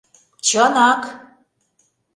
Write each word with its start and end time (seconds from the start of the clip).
Чынак! 0.47 1.03